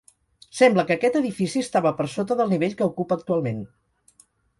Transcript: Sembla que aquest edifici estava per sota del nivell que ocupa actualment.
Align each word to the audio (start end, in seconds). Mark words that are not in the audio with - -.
Sembla 0.59 0.85
que 0.87 0.95
aquest 0.95 1.17
edifici 1.19 1.61
estava 1.65 1.91
per 1.99 2.07
sota 2.13 2.37
del 2.39 2.49
nivell 2.55 2.73
que 2.79 2.87
ocupa 2.87 3.19
actualment. 3.21 3.61